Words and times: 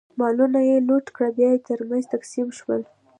مالونه 0.19 0.59
یې 0.69 0.77
لوټ 0.87 1.05
کړل، 1.15 1.31
بیا 1.37 1.49
یې 1.55 1.63
ترمنځ 1.67 2.03
تقسیم 2.13 2.47
شول. 2.57 2.81